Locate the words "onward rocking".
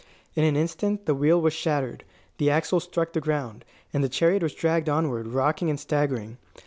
4.89-5.69